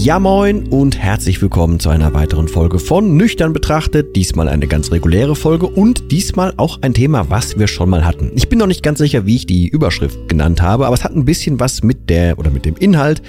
[0.00, 4.14] Ja moin und herzlich willkommen zu einer weiteren Folge von Nüchtern betrachtet.
[4.14, 8.30] Diesmal eine ganz reguläre Folge und diesmal auch ein Thema, was wir schon mal hatten.
[8.36, 11.16] Ich bin noch nicht ganz sicher, wie ich die Überschrift genannt habe, aber es hat
[11.16, 13.22] ein bisschen was mit der oder mit dem Inhalt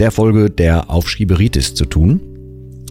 [0.00, 2.20] der Folge der Aufschieberitis zu tun.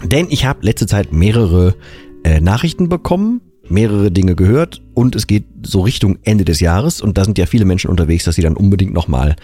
[0.05, 1.75] Denn ich habe letzte Zeit mehrere
[2.23, 7.17] äh, Nachrichten bekommen, mehrere Dinge gehört und es geht so Richtung Ende des Jahres und
[7.17, 9.35] da sind ja viele Menschen unterwegs, dass sie dann unbedingt nochmal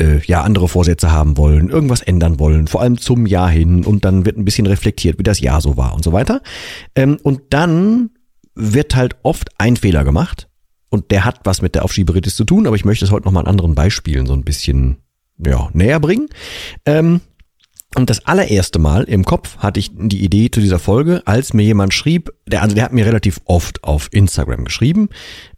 [0.00, 4.04] äh, ja andere Vorsätze haben wollen, irgendwas ändern wollen, vor allem zum Jahr hin und
[4.04, 6.42] dann wird ein bisschen reflektiert, wie das Jahr so war und so weiter.
[6.94, 8.10] Ähm, und dann
[8.54, 10.48] wird halt oft ein Fehler gemacht
[10.88, 13.44] und der hat was mit der Aufschieberitis zu tun, aber ich möchte es heute nochmal
[13.44, 14.98] an anderen Beispielen so ein bisschen
[15.38, 16.28] ja, näher bringen.
[16.84, 17.20] Ähm,
[17.96, 21.64] und das allererste Mal im Kopf hatte ich die Idee zu dieser Folge, als mir
[21.64, 25.08] jemand schrieb, der, also der hat mir relativ oft auf Instagram geschrieben,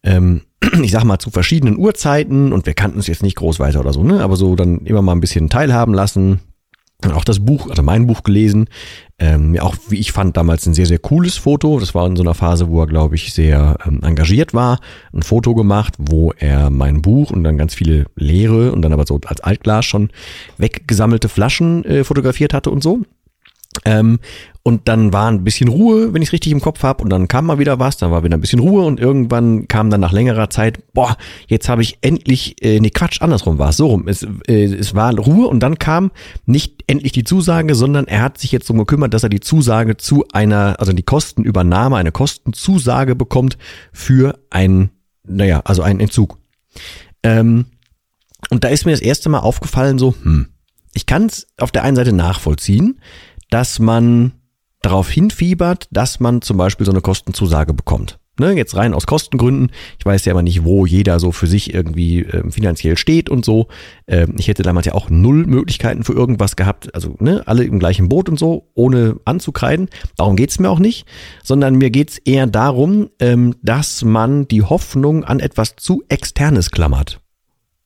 [0.02, 0.42] ähm,
[0.82, 3.92] ich sag mal, zu verschiedenen Uhrzeiten und wir kannten es jetzt nicht groß weiter oder
[3.92, 4.22] so, ne?
[4.22, 6.40] Aber so dann immer mal ein bisschen teilhaben lassen.
[7.04, 8.68] Und auch das Buch, also mein Buch gelesen.
[9.18, 11.80] Ähm, auch, wie ich fand, damals ein sehr, sehr cooles Foto.
[11.80, 14.78] Das war in so einer Phase, wo er, glaube ich, sehr ähm, engagiert war.
[15.12, 19.04] Ein Foto gemacht, wo er mein Buch und dann ganz viele leere und dann aber
[19.04, 20.10] so als Altglas schon
[20.58, 23.00] weggesammelte Flaschen äh, fotografiert hatte und so.
[23.84, 24.18] Ähm,
[24.64, 27.02] und dann war ein bisschen Ruhe, wenn ich es richtig im Kopf habe.
[27.02, 29.90] Und dann kam mal wieder was, dann war wieder ein bisschen Ruhe und irgendwann kam
[29.90, 31.16] dann nach längerer Zeit, boah,
[31.48, 34.06] jetzt habe ich endlich, äh, nee, Quatsch, andersrum war es, so rum.
[34.06, 36.12] Es, äh, es war Ruhe und dann kam
[36.46, 39.96] nicht endlich die Zusage, sondern er hat sich jetzt so gekümmert, dass er die Zusage
[39.96, 43.58] zu einer, also die Kostenübernahme, eine Kostenzusage bekommt
[43.92, 44.90] für ein,
[45.26, 46.38] naja, also einen Entzug.
[47.24, 47.66] Ähm,
[48.50, 50.48] und da ist mir das erste Mal aufgefallen, so, hm,
[50.94, 53.00] ich kann es auf der einen Seite nachvollziehen,
[53.52, 54.32] dass man
[54.80, 58.18] darauf hinfiebert, dass man zum Beispiel so eine Kostenzusage bekommt.
[58.40, 59.70] Ne, jetzt rein aus Kostengründen.
[59.98, 63.44] Ich weiß ja aber nicht, wo jeder so für sich irgendwie äh, finanziell steht und
[63.44, 63.68] so.
[64.08, 66.94] Ähm, ich hätte damals ja auch null Möglichkeiten für irgendwas gehabt.
[66.94, 69.90] Also ne, alle im gleichen Boot und so, ohne anzukreiden.
[70.16, 71.06] Darum geht's mir auch nicht,
[71.42, 77.20] sondern mir geht's eher darum, ähm, dass man die Hoffnung an etwas zu Externes klammert.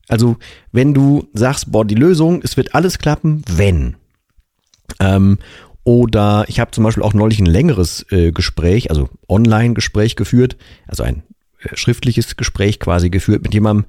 [0.06, 0.37] Also
[0.71, 3.97] wenn du sagst, boah, die Lösung, es wird alles klappen, wenn.
[5.01, 5.39] Ähm,
[5.85, 10.57] oder ich habe zum Beispiel auch neulich ein längeres äh, Gespräch, also Online-Gespräch geführt,
[10.89, 11.23] also ein
[11.61, 13.87] äh, schriftliches Gespräch quasi geführt mit jemandem,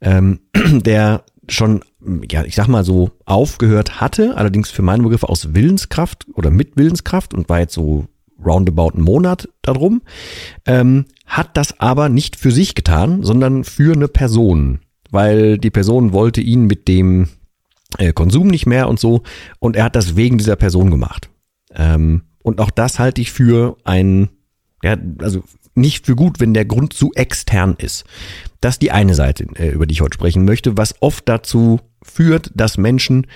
[0.00, 1.82] ähm, der schon,
[2.30, 6.76] ja, ich sag mal so, aufgehört hatte, allerdings für meine Begriffe aus Willenskraft oder mit
[6.76, 8.06] Willenskraft und war jetzt so
[8.44, 10.02] roundabout einen Monat darum,
[10.66, 16.12] ähm, hat das aber nicht für sich getan, sondern für eine Person, weil die Person
[16.12, 17.28] wollte ihn mit dem
[18.00, 19.22] äh, Konsum nicht mehr und so.
[19.58, 21.30] Und er hat das wegen dieser Person gemacht.
[21.74, 24.30] Ähm, und auch das halte ich für ein,
[24.82, 25.42] ja, also
[25.74, 28.04] nicht für gut, wenn der Grund zu extern ist.
[28.60, 31.80] Das ist die eine Seite, äh, über die ich heute sprechen möchte, was oft dazu
[32.02, 33.26] führt, dass Menschen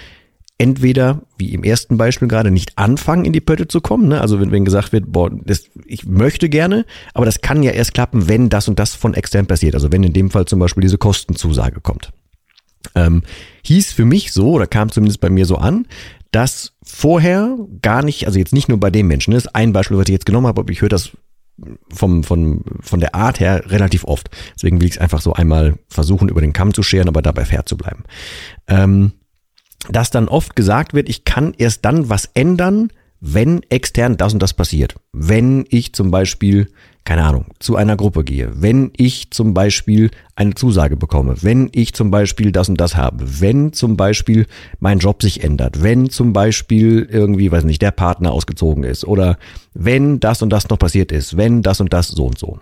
[0.57, 4.09] entweder, wie im ersten Beispiel gerade, nicht anfangen, in die Pötte zu kommen.
[4.09, 4.21] Ne?
[4.21, 7.93] Also wenn, wenn gesagt wird, boah, das, ich möchte gerne, aber das kann ja erst
[7.93, 9.75] klappen, wenn das und das von extern passiert.
[9.75, 12.13] Also wenn in dem Fall zum Beispiel diese Kostenzusage kommt.
[13.05, 13.23] Ähm,
[13.65, 15.87] hieß für mich so, oder kam zumindest bei mir so an,
[16.31, 19.97] dass vorher gar nicht, also jetzt nicht nur bei dem Menschen, das ist ein Beispiel,
[19.97, 21.13] was ich jetzt genommen habe, aber ich höre das
[21.93, 24.29] vom, von, von der Art her relativ oft.
[24.57, 27.45] Deswegen will ich es einfach so einmal versuchen, über den Kamm zu scheren, aber dabei
[27.45, 28.05] fair zu bleiben.
[28.67, 29.13] Ähm,
[29.89, 32.91] dass dann oft gesagt wird, ich kann erst dann was ändern,
[33.21, 34.97] wenn extern das und das passiert.
[35.13, 36.69] Wenn ich zum Beispiel
[37.05, 41.93] keine Ahnung, zu einer Gruppe gehe, wenn ich zum Beispiel eine Zusage bekomme, wenn ich
[41.93, 44.47] zum Beispiel das und das habe, wenn zum Beispiel
[44.81, 49.37] mein Job sich ändert, wenn zum Beispiel irgendwie, weiß nicht, der Partner ausgezogen ist oder
[49.75, 52.59] wenn das und das noch passiert ist, wenn das und das so und so.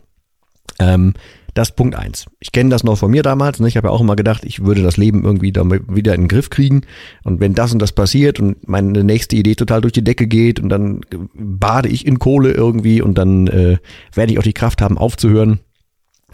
[0.81, 1.15] Ähm,
[1.55, 2.27] Das Punkt eins.
[2.41, 3.61] Ich kenne das noch von mir damals.
[3.61, 3.69] Ne?
[3.69, 6.29] Ich habe ja auch immer gedacht, ich würde das Leben irgendwie damit wieder in den
[6.29, 6.83] Griff kriegen.
[7.25, 10.61] Und wenn das und das passiert und meine nächste Idee total durch die Decke geht
[10.61, 11.03] und dann
[11.35, 13.79] bade ich in Kohle irgendwie und dann äh,
[14.15, 15.61] werde ich auch die Kraft haben, aufzuhören.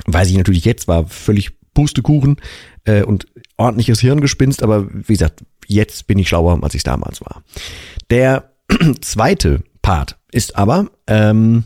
[0.07, 2.37] Weiß ich natürlich jetzt, war völlig Pustekuchen
[2.85, 3.27] äh, und
[3.57, 7.43] ordentliches Hirngespinst, aber wie gesagt, jetzt bin ich schlauer, als ich damals war.
[8.11, 8.53] Der
[9.01, 11.65] zweite Part ist aber, ähm,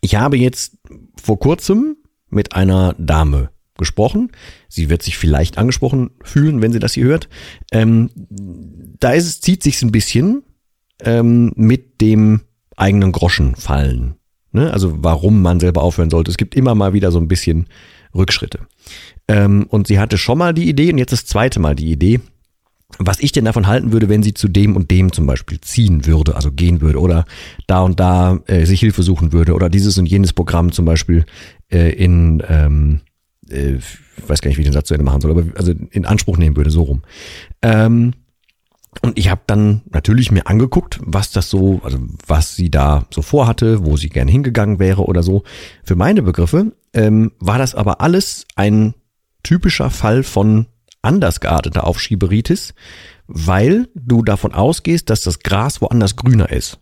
[0.00, 0.78] ich habe jetzt
[1.20, 1.96] vor kurzem
[2.30, 4.30] mit einer Dame gesprochen.
[4.68, 7.28] Sie wird sich vielleicht angesprochen fühlen, wenn sie das hier hört.
[7.72, 8.10] Ähm,
[9.00, 10.42] da ist es, zieht sich ein bisschen
[11.02, 12.42] ähm, mit dem
[12.76, 14.14] eigenen Groschen fallen.
[14.52, 14.72] Ne?
[14.72, 16.30] Also warum man selber aufhören sollte.
[16.30, 17.66] Es gibt immer mal wieder so ein bisschen
[18.14, 18.60] Rückschritte.
[19.28, 22.20] Ähm, und sie hatte schon mal die Idee und jetzt das zweite Mal die Idee,
[22.98, 26.06] was ich denn davon halten würde, wenn sie zu dem und dem zum Beispiel ziehen
[26.06, 27.24] würde, also gehen würde oder
[27.68, 31.24] da und da äh, sich Hilfe suchen würde oder dieses und jenes Programm zum Beispiel
[31.70, 33.00] äh, in, ähm,
[33.48, 35.72] äh, ich weiß gar nicht, wie ich den Satz zu Ende machen soll, aber also
[35.90, 37.02] in Anspruch nehmen würde, so rum.
[37.62, 38.12] Ähm,
[39.02, 43.22] und ich habe dann natürlich mir angeguckt, was das so, also was sie da so
[43.22, 45.44] vorhatte, wo sie gerne hingegangen wäre oder so.
[45.84, 48.94] Für meine Begriffe ähm, war das aber alles ein
[49.42, 50.66] typischer Fall von
[51.02, 52.74] anders gearteter Aufschieberitis,
[53.26, 56.78] weil du davon ausgehst, dass das Gras woanders grüner ist.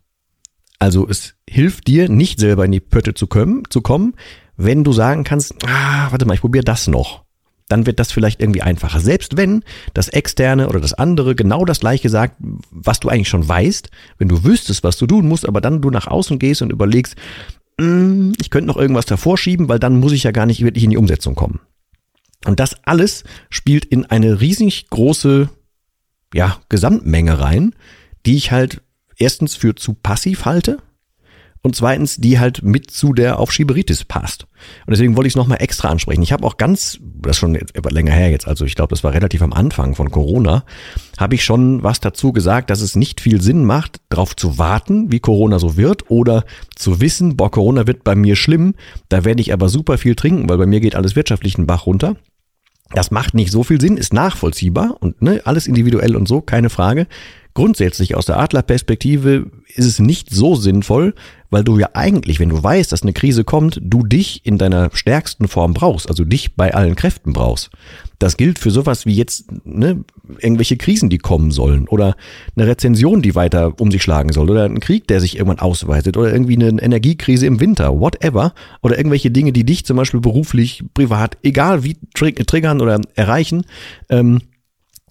[0.78, 4.14] Also es hilft dir nicht selber in die Pötte zu kommen, zu kommen,
[4.58, 7.24] wenn du sagen kannst, ah, warte mal, ich probiere das noch.
[7.68, 8.98] Dann wird das vielleicht irgendwie einfacher.
[8.98, 9.62] Selbst wenn
[9.94, 12.36] das Externe oder das andere genau das gleiche sagt,
[12.70, 15.90] was du eigentlich schon weißt, wenn du wüsstest, was du tun musst, aber dann du
[15.90, 17.14] nach außen gehst und überlegst,
[17.78, 20.84] mm, ich könnte noch irgendwas davor schieben, weil dann muss ich ja gar nicht wirklich
[20.84, 21.60] in die Umsetzung kommen.
[22.46, 25.50] Und das alles spielt in eine riesig große
[26.34, 27.74] ja, Gesamtmenge rein,
[28.26, 28.82] die ich halt
[29.18, 30.78] erstens für zu passiv halte
[31.62, 34.44] und zweitens, die halt mit zu der Aufschieberitis passt.
[34.86, 36.22] Und deswegen wollte ich es nochmal extra ansprechen.
[36.22, 37.58] Ich habe auch ganz, das ist schon
[37.90, 40.64] länger her jetzt, also ich glaube, das war relativ am Anfang von Corona,
[41.18, 45.10] habe ich schon was dazu gesagt, dass es nicht viel Sinn macht, darauf zu warten,
[45.12, 46.44] wie Corona so wird oder
[46.74, 48.74] zu wissen, boah, Corona wird bei mir schlimm,
[49.08, 51.86] da werde ich aber super viel trinken, weil bei mir geht alles wirtschaftlich einen Bach
[51.86, 52.16] runter.
[52.92, 56.70] Das macht nicht so viel Sinn, ist nachvollziehbar und ne, alles individuell und so, keine
[56.70, 57.06] Frage.
[57.58, 61.16] Grundsätzlich aus der Adlerperspektive ist es nicht so sinnvoll,
[61.50, 64.90] weil du ja eigentlich, wenn du weißt, dass eine Krise kommt, du dich in deiner
[64.92, 67.70] stärksten Form brauchst, also dich bei allen Kräften brauchst.
[68.20, 70.04] Das gilt für sowas wie jetzt ne,
[70.38, 72.14] irgendwelche Krisen, die kommen sollen oder
[72.54, 76.16] eine Rezension, die weiter um sich schlagen soll oder ein Krieg, der sich irgendwann ausweitet
[76.16, 80.84] oder irgendwie eine Energiekrise im Winter, whatever oder irgendwelche Dinge, die dich zum Beispiel beruflich,
[80.94, 83.64] privat, egal wie triggern oder erreichen.
[84.10, 84.42] Ähm,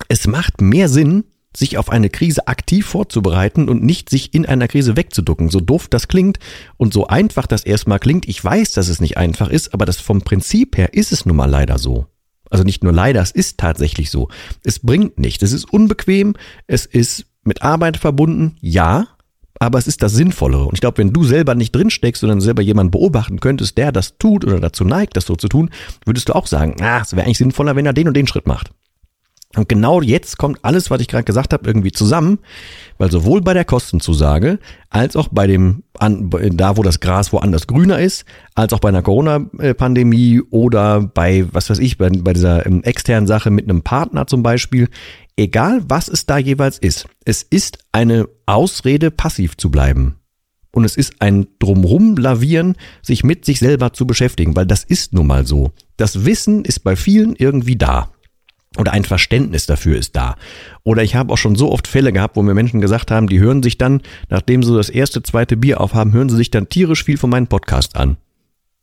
[0.07, 1.25] es macht mehr Sinn,
[1.57, 5.49] sich auf eine Krise aktiv vorzubereiten und nicht sich in einer Krise wegzuducken.
[5.49, 6.39] So doof das klingt
[6.77, 8.27] und so einfach das erstmal klingt.
[8.27, 11.35] Ich weiß, dass es nicht einfach ist, aber das vom Prinzip her ist es nun
[11.35, 12.05] mal leider so.
[12.49, 14.29] Also nicht nur leider, es ist tatsächlich so.
[14.63, 15.43] Es bringt nichts.
[15.43, 16.35] Es ist unbequem,
[16.67, 19.07] es ist mit Arbeit verbunden, ja,
[19.59, 20.65] aber es ist das Sinnvollere.
[20.65, 24.17] Und ich glaube, wenn du selber nicht drinsteckst, sondern selber jemanden beobachten könntest, der das
[24.17, 25.71] tut oder dazu neigt, das so zu tun,
[26.05, 28.47] würdest du auch sagen, ah, es wäre eigentlich sinnvoller, wenn er den und den Schritt
[28.47, 28.71] macht.
[29.55, 32.39] Und genau jetzt kommt alles, was ich gerade gesagt habe, irgendwie zusammen,
[32.97, 34.59] weil sowohl bei der Kostenzusage
[34.89, 38.89] als auch bei dem, an, da wo das Gras woanders grüner ist, als auch bei
[38.89, 43.83] einer Corona-Pandemie oder bei, was weiß ich, bei, bei dieser ähm, externen Sache mit einem
[43.83, 44.89] Partner zum Beispiel,
[45.37, 50.17] egal was es da jeweils ist, es ist eine Ausrede, passiv zu bleiben.
[50.71, 55.13] Und es ist ein drumrum lavieren, sich mit sich selber zu beschäftigen, weil das ist
[55.13, 55.71] nun mal so.
[55.95, 58.11] Das Wissen ist bei vielen irgendwie da
[58.77, 60.35] oder ein Verständnis dafür ist da.
[60.83, 63.39] Oder ich habe auch schon so oft Fälle gehabt, wo mir Menschen gesagt haben, die
[63.39, 67.03] hören sich dann, nachdem sie das erste, zweite Bier aufhaben, hören sie sich dann tierisch
[67.03, 68.17] viel von meinem Podcast an.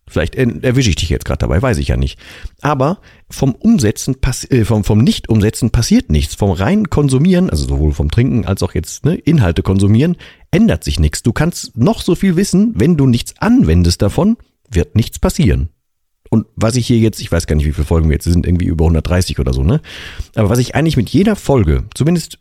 [0.06, 2.18] Vielleicht erwische ich dich jetzt gerade dabei, weiß ich ja nicht.
[2.60, 2.98] Aber
[3.30, 4.16] vom Umsetzen,
[4.50, 6.34] äh, vom, vom Nicht-Umsetzen passiert nichts.
[6.34, 10.16] Vom reinen Konsumieren, also sowohl vom Trinken als auch jetzt ne, Inhalte konsumieren,
[10.50, 11.22] ändert sich nichts.
[11.22, 14.36] Du kannst noch so viel wissen, wenn du nichts anwendest davon,
[14.70, 15.70] wird nichts passieren.
[16.34, 18.44] Und was ich hier jetzt, ich weiß gar nicht, wie viele Folgen wir jetzt sind,
[18.44, 19.80] irgendwie über 130 oder so, ne?
[20.34, 22.40] Aber was ich eigentlich mit jeder Folge, zumindest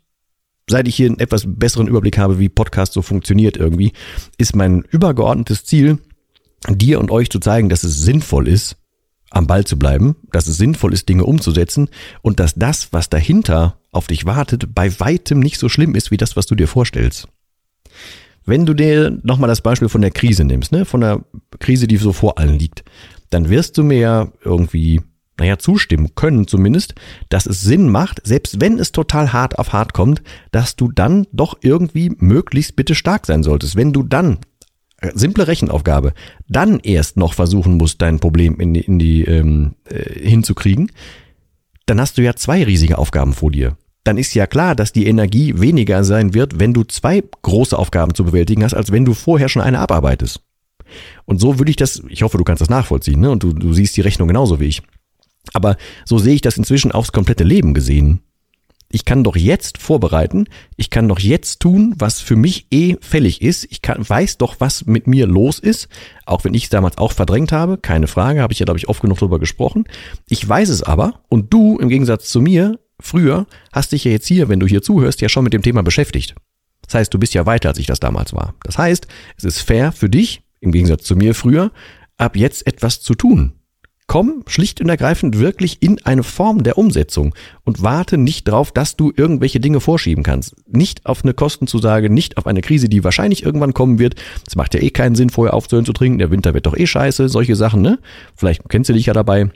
[0.68, 3.92] seit ich hier einen etwas besseren Überblick habe, wie Podcast so funktioniert irgendwie,
[4.36, 5.98] ist mein übergeordnetes Ziel,
[6.68, 8.78] dir und euch zu zeigen, dass es sinnvoll ist,
[9.30, 11.88] am Ball zu bleiben, dass es sinnvoll ist, Dinge umzusetzen
[12.20, 16.16] und dass das, was dahinter auf dich wartet, bei weitem nicht so schlimm ist, wie
[16.16, 17.28] das, was du dir vorstellst.
[18.44, 21.24] Wenn du dir nochmal das Beispiel von der Krise nimmst, ne, von der
[21.60, 22.84] Krise, die so vor allen liegt,
[23.34, 25.00] dann wirst du mir ja irgendwie,
[25.38, 26.94] naja, zustimmen können zumindest,
[27.28, 30.22] dass es Sinn macht, selbst wenn es total hart auf hart kommt,
[30.52, 33.74] dass du dann doch irgendwie möglichst bitte stark sein solltest.
[33.74, 34.38] Wenn du dann
[35.00, 36.14] äh, simple Rechenaufgabe,
[36.48, 40.92] dann erst noch versuchen musst, dein Problem in die, in die ähm, äh, hinzukriegen,
[41.86, 43.76] dann hast du ja zwei riesige Aufgaben vor dir.
[44.04, 48.14] Dann ist ja klar, dass die Energie weniger sein wird, wenn du zwei große Aufgaben
[48.14, 50.40] zu bewältigen hast, als wenn du vorher schon eine abarbeitest.
[51.24, 53.30] Und so würde ich das, ich hoffe, du kannst das nachvollziehen, ne?
[53.30, 54.82] Und du, du siehst die Rechnung genauso wie ich.
[55.52, 58.20] Aber so sehe ich das inzwischen aufs komplette Leben gesehen.
[58.94, 63.42] Ich kann doch jetzt vorbereiten, ich kann doch jetzt tun, was für mich eh fällig
[63.42, 63.66] ist.
[63.70, 65.88] Ich kann, weiß doch, was mit mir los ist,
[66.26, 68.88] auch wenn ich es damals auch verdrängt habe, keine Frage, habe ich ja, glaube ich,
[68.88, 69.84] oft genug drüber gesprochen.
[70.28, 74.28] Ich weiß es aber und du, im Gegensatz zu mir, früher, hast dich ja jetzt
[74.28, 76.36] hier, wenn du hier zuhörst, ja schon mit dem Thema beschäftigt.
[76.86, 78.54] Das heißt, du bist ja weiter, als ich das damals war.
[78.62, 81.70] Das heißt, es ist fair für dich, im Gegensatz zu mir früher,
[82.16, 83.52] ab jetzt etwas zu tun.
[84.06, 88.96] Komm schlicht und ergreifend wirklich in eine Form der Umsetzung und warte nicht drauf, dass
[88.96, 90.54] du irgendwelche Dinge vorschieben kannst.
[90.68, 94.16] Nicht auf eine Kostenzusage, nicht auf eine Krise, die wahrscheinlich irgendwann kommen wird.
[94.46, 96.18] Es macht ja eh keinen Sinn, vorher aufzuhören zu trinken.
[96.18, 97.98] Der Winter wird doch eh scheiße, solche Sachen, ne?
[98.36, 99.50] Vielleicht kennst du dich ja dabei.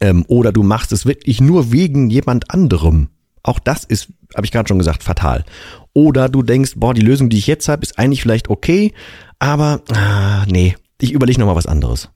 [0.00, 3.08] Ähm, oder du machst es wirklich nur wegen jemand anderem.
[3.42, 5.44] Auch das ist, habe ich gerade schon gesagt, fatal.
[5.92, 8.92] Oder du denkst, boah, die Lösung, die ich jetzt habe, ist eigentlich vielleicht okay,
[9.38, 12.10] aber ah, nee, ich überlege nochmal was anderes.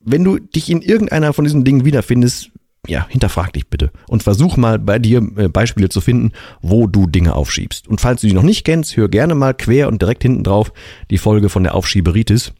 [0.00, 2.50] Wenn du dich in irgendeiner von diesen Dingen wiederfindest,
[2.86, 7.06] ja, hinterfrag dich bitte und versuch mal bei dir äh, Beispiele zu finden, wo du
[7.06, 7.88] Dinge aufschiebst.
[7.88, 10.72] Und falls du die noch nicht kennst, hör gerne mal quer und direkt hinten drauf
[11.10, 12.52] die Folge von der Aufschieberitis.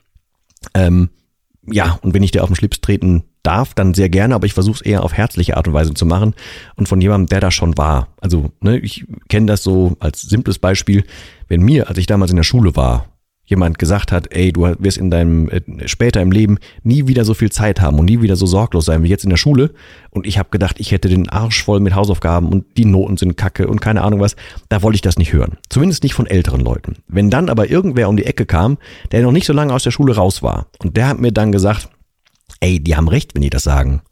[0.74, 1.10] Ähm,
[1.70, 4.54] ja, und wenn ich dir auf den Schlips treten darf, dann sehr gerne, aber ich
[4.54, 6.34] versuche es eher auf herzliche Art und Weise zu machen
[6.76, 8.08] und von jemandem, der da schon war.
[8.20, 11.04] Also, ne, ich kenne das so als simples Beispiel,
[11.48, 13.06] wenn mir, als ich damals in der Schule war,
[13.46, 17.32] jemand gesagt hat, ey, du wirst in deinem äh, später im Leben nie wieder so
[17.32, 19.70] viel Zeit haben und nie wieder so sorglos sein wie jetzt in der Schule
[20.10, 23.36] und ich habe gedacht, ich hätte den Arsch voll mit Hausaufgaben und die Noten sind
[23.36, 24.36] kacke und keine Ahnung was,
[24.68, 25.58] da wollte ich das nicht hören.
[25.70, 26.96] Zumindest nicht von älteren Leuten.
[27.08, 28.78] Wenn dann aber irgendwer um die Ecke kam,
[29.12, 31.52] der noch nicht so lange aus der Schule raus war und der hat mir dann
[31.52, 31.88] gesagt,
[32.60, 34.02] ey, die haben recht, wenn die das sagen.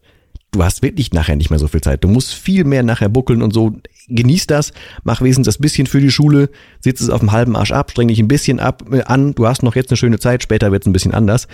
[0.55, 2.01] Du hast wirklich nachher nicht mehr so viel Zeit.
[2.05, 3.73] Du musst viel mehr nachher buckeln und so.
[4.07, 4.71] Genieß das,
[5.03, 8.07] mach wesentlich das bisschen für die Schule, sitz es auf dem halben Arsch ab, streng
[8.07, 10.83] dich ein bisschen ab äh, an, du hast noch jetzt eine schöne Zeit, später wird
[10.83, 11.49] es ein bisschen anders.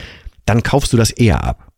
[0.46, 1.72] Dann kaufst du das eher ab.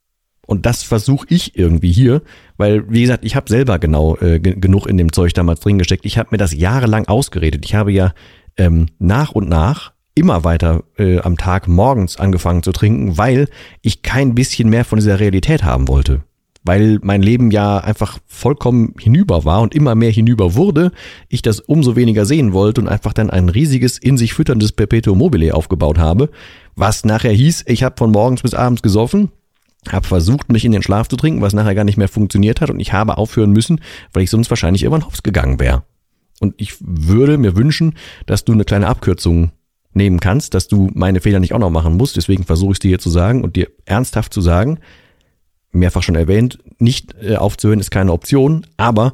[0.45, 2.23] Und das versuche ich irgendwie hier,
[2.57, 6.05] weil, wie gesagt, ich habe selber genau äh, genug in dem Zeug damals drin gesteckt.
[6.05, 7.63] Ich habe mir das jahrelang ausgeredet.
[7.63, 8.13] Ich habe ja
[8.57, 13.47] ähm, nach und nach immer weiter äh, am Tag morgens angefangen zu trinken, weil
[13.81, 16.23] ich kein bisschen mehr von dieser Realität haben wollte.
[16.63, 20.91] Weil mein Leben ja einfach vollkommen hinüber war und immer mehr hinüber wurde,
[21.27, 25.17] ich das umso weniger sehen wollte und einfach dann ein riesiges, in sich fütterndes Perpetuum
[25.17, 26.29] mobile aufgebaut habe,
[26.75, 29.29] was nachher hieß, ich habe von morgens bis abends gesoffen,
[29.91, 32.69] habe versucht, mich in den Schlaf zu trinken, was nachher gar nicht mehr funktioniert hat
[32.69, 33.81] und ich habe aufhören müssen,
[34.13, 35.83] weil ich sonst wahrscheinlich irgendwann hops gegangen wäre.
[36.39, 39.51] Und ich würde mir wünschen, dass du eine kleine Abkürzung
[39.93, 42.17] nehmen kannst, dass du meine Fehler nicht auch noch machen musst.
[42.17, 44.79] Deswegen versuche ich es dir hier zu sagen und dir ernsthaft zu sagen,
[45.73, 49.13] mehrfach schon erwähnt, nicht äh, aufzuhören ist keine Option, aber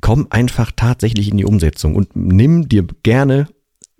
[0.00, 3.48] komm einfach tatsächlich in die Umsetzung und nimm dir gerne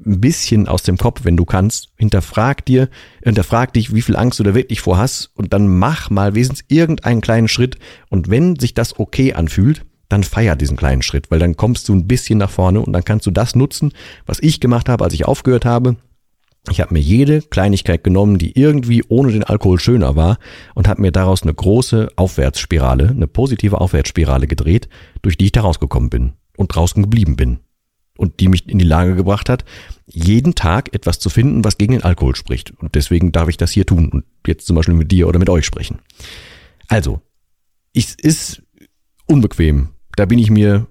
[0.05, 1.89] ein bisschen aus dem Kopf, wenn du kannst.
[1.97, 2.91] Hinterfrag dir,
[3.23, 6.67] hinterfrag dich, wie viel Angst du da wirklich vor hast und dann mach mal wesentlich
[6.69, 7.79] irgendeinen kleinen Schritt
[8.11, 11.95] und wenn sich das okay anfühlt, dann feier diesen kleinen Schritt, weil dann kommst du
[11.95, 13.93] ein bisschen nach vorne und dann kannst du das nutzen,
[14.27, 15.97] was ich gemacht habe, als ich aufgehört habe.
[16.71, 20.39] Ich habe mir jede Kleinigkeit genommen, die irgendwie ohne den Alkohol schöner war
[20.75, 24.89] und habe mir daraus eine große Aufwärtsspirale, eine positive Aufwärtsspirale gedreht,
[25.23, 27.61] durch die ich da rausgekommen bin und draußen geblieben bin.
[28.19, 29.65] Und die mich in die Lage gebracht hat,
[30.07, 32.73] jeden Tag etwas zu finden, was gegen den Alkohol spricht.
[32.79, 35.51] Und deswegen darf ich das hier tun und jetzt zum Beispiel mit dir oder mit
[35.51, 35.99] euch sprechen.
[36.89, 37.21] Also,
[37.93, 38.63] es ist
[39.27, 40.87] unbequem, da bin ich mir,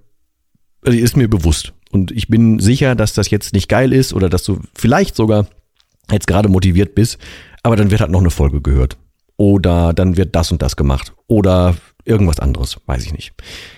[0.82, 1.72] also ist mir bewusst.
[1.90, 5.48] Und ich bin sicher, dass das jetzt nicht geil ist oder dass du vielleicht sogar
[6.10, 7.18] jetzt gerade motiviert bist,
[7.62, 8.96] aber dann wird halt noch eine Folge gehört.
[9.36, 11.12] Oder dann wird das und das gemacht.
[11.26, 13.34] Oder irgendwas anderes, weiß ich nicht.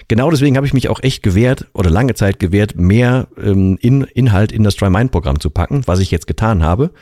[0.06, 4.02] Genau deswegen habe ich mich auch echt gewehrt oder lange Zeit gewehrt, mehr ähm, in,
[4.02, 6.92] Inhalt in das Try Mind Programm zu packen, was ich jetzt getan habe,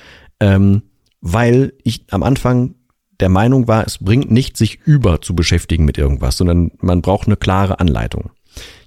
[0.41, 0.83] ähm,
[1.21, 2.77] weil ich am Anfang
[3.21, 7.27] der Meinung war, es bringt nicht, sich über zu beschäftigen mit irgendwas, sondern man braucht
[7.27, 8.31] eine klare Anleitung.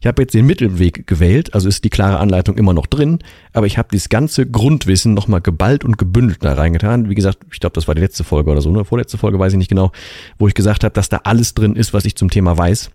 [0.02, 3.20] Ich habe jetzt den Mittelweg gewählt, also ist die klare Anleitung immer noch drin,
[3.54, 7.10] aber ich habe dieses ganze Grundwissen nochmal geballt und gebündelt da reingetan.
[7.10, 8.86] Wie gesagt, ich glaube, das war die letzte Folge oder so, ne?
[8.86, 9.92] Vorletzte Folge weiß ich nicht genau,
[10.38, 12.92] wo ich gesagt habe, dass da alles drin ist, was ich zum Thema weiß.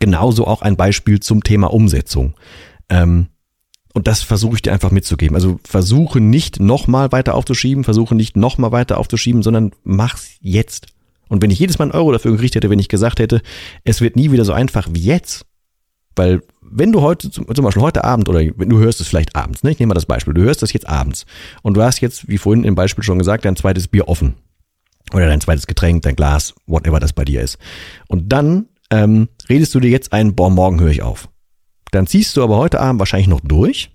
[0.00, 2.34] Genauso auch ein Beispiel zum Thema Umsetzung.
[2.88, 3.28] Ähm,
[3.94, 5.36] und das versuche ich dir einfach mitzugeben.
[5.36, 10.88] Also versuche nicht nochmal weiter aufzuschieben, versuche nicht nochmal weiter aufzuschieben, sondern mach's jetzt.
[11.28, 13.40] Und wenn ich jedes Mal einen Euro dafür gekriegt hätte, wenn ich gesagt hätte,
[13.84, 15.46] es wird nie wieder so einfach wie jetzt,
[16.16, 19.62] Weil wenn du heute, zum Beispiel heute Abend oder wenn du hörst es vielleicht abends,
[19.62, 19.70] ne?
[19.70, 21.26] ich nehme mal das Beispiel, du hörst das jetzt abends
[21.62, 24.34] und du hast jetzt, wie vorhin im Beispiel schon gesagt, dein zweites Bier offen
[25.12, 27.58] oder dein zweites Getränk, dein Glas, whatever das bei dir ist.
[28.08, 31.28] Und dann ähm, redest du dir jetzt ein, boah, morgen höre ich auf.
[31.92, 33.90] Dann ziehst du aber heute Abend wahrscheinlich noch durch.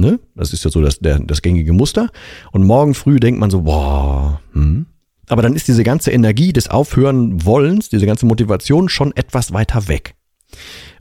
[0.00, 0.20] Ne?
[0.34, 2.10] Das ist ja so das, der, das gängige Muster.
[2.52, 4.86] Und morgen früh denkt man so, boah, hm.
[5.28, 9.88] Aber dann ist diese ganze Energie des Aufhören Wollens, diese ganze Motivation schon etwas weiter
[9.88, 10.14] weg.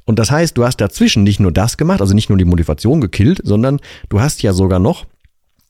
[0.06, 3.02] Und das heißt, du hast dazwischen nicht nur das gemacht, also nicht nur die Motivation
[3.02, 3.80] gekillt, sondern
[4.10, 5.06] du hast ja sogar noch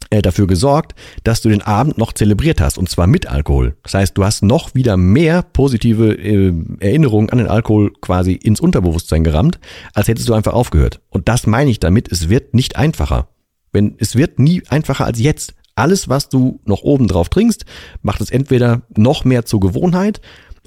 [0.10, 3.78] äh, dafür gesorgt, dass du den Abend noch zelebriert hast und zwar mit Alkohol.
[3.84, 8.60] Das heißt, du hast noch wieder mehr positive äh, Erinnerungen an den Alkohol quasi ins
[8.60, 9.60] Unterbewusstsein gerammt,
[9.94, 11.02] als hättest du einfach aufgehört.
[11.10, 13.30] Und das meine ich damit, es wird nicht einfacher.
[13.72, 15.54] Wenn es wird nie einfacher als jetzt.
[15.76, 17.64] Alles, was du noch oben drauf trinkst,
[18.02, 20.20] macht es entweder noch mehr zur Gewohnheit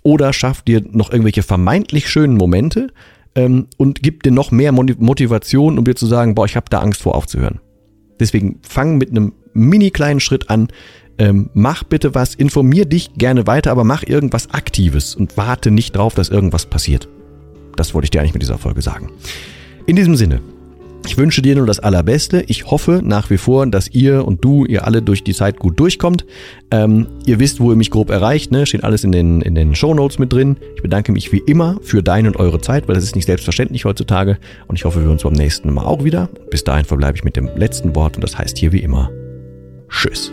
[0.03, 2.89] oder schafft dir noch irgendwelche vermeintlich schönen Momente
[3.35, 6.81] ähm, und gibt dir noch mehr Motivation, um dir zu sagen, boah, ich habe da
[6.81, 7.61] Angst vor aufzuhören.
[8.21, 10.69] Deswegen fang mit einem mini kleinen Schritt an.
[11.17, 15.97] Ähm, mach bitte was, informier dich gerne weiter, aber mach irgendwas Aktives und warte nicht
[15.97, 17.09] drauf, dass irgendwas passiert.
[17.77, 19.11] Das wollte ich dir eigentlich mit dieser Folge sagen.
[19.87, 20.41] In diesem Sinne,
[21.07, 22.45] ich wünsche dir nur das Allerbeste.
[22.47, 25.79] Ich hoffe nach wie vor, dass ihr und du, ihr alle durch die Zeit gut
[25.79, 26.25] durchkommt.
[26.71, 28.67] Ähm, ihr wisst, wo ihr mich grob erreicht, ne?
[28.67, 30.57] Steht alles in den, in den Show Notes mit drin.
[30.77, 33.85] Ich bedanke mich wie immer für deine und eure Zeit, weil das ist nicht selbstverständlich
[33.85, 34.39] heutzutage.
[34.67, 36.29] Und ich hoffe, wir uns beim nächsten Mal auch wieder.
[36.51, 39.11] Bis dahin verbleibe ich mit dem letzten Wort und das heißt hier wie immer
[39.89, 40.33] Tschüss.